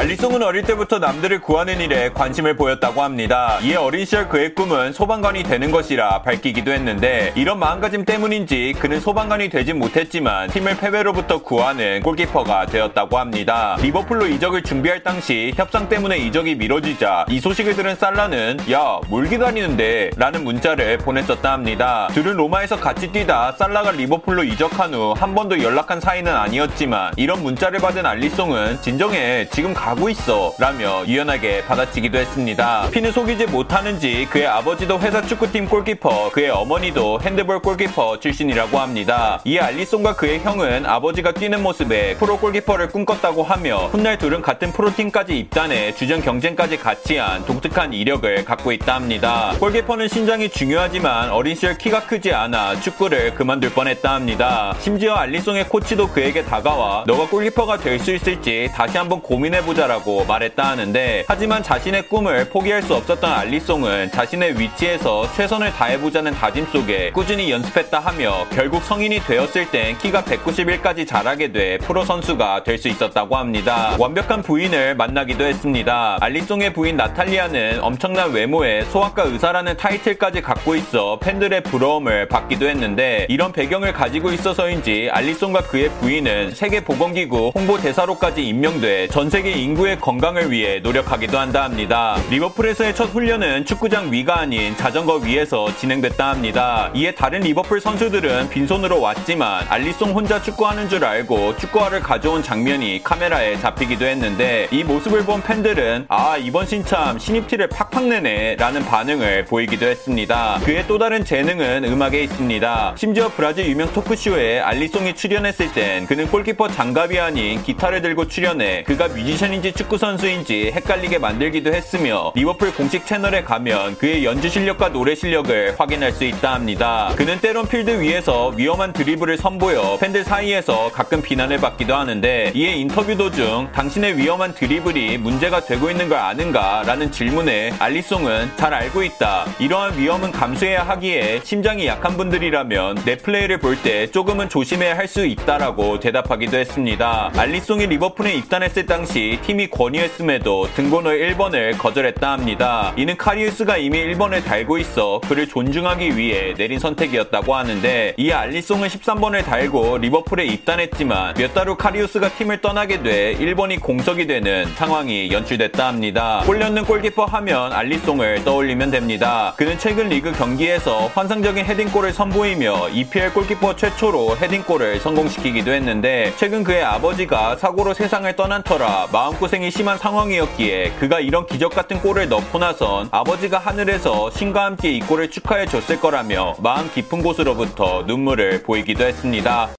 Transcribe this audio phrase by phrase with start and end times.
[0.00, 3.58] 알리송은 어릴 때부터 남들을 구하는 일에 관심을 보였다고 합니다.
[3.60, 9.50] 이에 어린 시절 그의 꿈은 소방관이 되는 것이라 밝히기도 했는데 이런 마음가짐 때문인지 그는 소방관이
[9.50, 13.76] 되진 못했지만 팀을 패배로부터 구하는 골키퍼가 되었다고 합니다.
[13.82, 20.12] 리버풀로 이적을 준비할 당시 협상 때문에 이적이 미뤄지자 이 소식을 들은 살라는 야 뭘 기다리는데
[20.16, 22.08] 라는 문자를 보냈었다 합니다.
[22.14, 27.80] 둘은 로마에서 같이 뛰다 살라가 리버풀로 이적한 후 한 번도 연락한 사이는 아니었지만 이런 문자를
[27.80, 32.88] 받은 알리송은 진정해 지금 가고 있어 라며 유연하게 받아치기도 했습니다.
[32.90, 39.40] 피는 속이지 못하는지 그의 아버지도 회사 축구팀 골키퍼 그의 어머니도 핸드볼 골키퍼 출신이라고 합니다.
[39.44, 45.38] 이에 알리송과 그의 형은 아버지가 뛰는 모습에 프로 골키퍼를 꿈꿨다고 하며 훗날 둘은 같은 프로팀까지
[45.38, 49.52] 입단해 주전 경쟁까지 같이 한 독특한 이력을 갖고 있다 합니다.
[49.60, 54.74] 골키퍼는 신장이 중요하지만 어린 시절 키가 크지 않아 축구를 그만둘 뻔했다 합니다.
[54.80, 60.62] 심지어 알리송의 코치도 그에게 다가와 너가 골키퍼가 될 수 있을지 다시 한번 고민해보자 라고 말했다
[60.62, 67.50] 하는데 하지만 자신의 꿈을 포기할 수 없었던 알리송은 자신의 위치에서 최선을 다해보자는 다짐 속에 꾸준히
[67.50, 73.36] 연습했다 하며 결국 성인이 되었을 땐 키가 191까지 자라게 돼 프로 선수가 될 수 있었다고
[73.36, 73.94] 합니다.
[73.98, 76.16] 완벽한 부인을 만나기도 했습니다.
[76.20, 83.52] 알리송의 부인 나탈리아는 엄청난 외모에 소아과 의사라는 타이틀까지 갖고 있어 팬들의 부러움을 받기도 했는데 이런
[83.52, 91.38] 배경을 가지고 있어서인지 알리송과 그의 부인은 세계보건기구 홍보대사로까지 임명돼 전 세계 인구의 건강을 위해 노력하기도
[91.38, 92.16] 한다 합니다.
[92.30, 96.90] 리버풀에서의 첫 훈련은 축구장 위가 아닌 자전거 위에서 진행됐다 합니다.
[96.94, 103.58] 이에 다른 리버풀 선수들은 빈손으로 왔지만 알리송 혼자 축구하는 줄 알고 축구화를 가져온 장면이 카메라에
[103.58, 109.86] 잡히기도 했는데 이 모습을 본 팬들은 아 이번 신참 신입티를 팍팍 내네 라는 반응을 보이기도
[109.86, 110.58] 했습니다.
[110.64, 112.94] 그의 또 다른 재능은 음악에 있습니다.
[112.96, 119.08] 심지어 브라질 유명 토크쇼에 알리송이 출연했을 땐 그는 골키퍼 장갑이 아닌 기타를 들고 출연해 그가
[119.08, 125.14] 뮤지션 인지 축구 선수인지 헷갈리게 만들기도 했으며 리버풀 공식 채널에 가면 그의 연주 실력과 노래
[125.14, 127.12] 실력을 확인할 수 있다 합니다.
[127.16, 133.16] 그는 때론 필드 위에서 위험한 드리블을 선보여 팬들 사이에서 가끔 비난을 받기도 하는데 이에 인터뷰
[133.16, 136.82] 도중 당신의 위험한 드리블이 문제가 되고 있는 걸 아는가?
[136.86, 139.46] 라는 질문에 알리송은 잘 알고 있다.
[139.58, 145.26] 이러한 위험은 감수해야 하기에 심장이 약한 분들이라면 내 플레이를 볼 때 조금은 조심해야 할 수
[145.26, 147.32] 있다라고 대답하기도 했습니다.
[147.36, 152.92] 알리송이 리버풀에 입단했을 당시 팀이 권유했음에도 등번호 1번을 거절했다 합니다.
[152.96, 159.44] 이는 카리우스가 이미 1번을 달고 있어 그를 존중하기 위해 내린 선택이었다고 하는데 이 알리송은 13번을
[159.44, 165.86] 달고 리버풀에 입단했지만 몇 달 후 카리우스가 팀을 떠나게 돼 1번이 공석이 되는 상황이 연출됐다
[165.88, 166.42] 합니다.
[166.46, 169.52] 골 넣는 골키퍼 하면 알리송을 떠올리면 됩니다.
[169.56, 176.82] 그는 최근 리그 경기에서 환상적인 헤딩골을 선보이며 EPL 골키퍼 최초로 헤딩골을 성공시키기도 했는데 최근 그의
[176.84, 183.08] 아버지가 사고로 세상을 떠난 터라 마음고생이 심한 상황이었기에 그가 이런 기적 같은 골을 넣고 나선
[183.12, 189.70] 아버지가 하늘에서 신과 함께 이 골을 축하해 줬을 거라며 마음 깊은 곳으로부터 눈물을 보이기도 했습니다.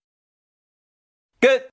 [1.39, 1.70] 끝!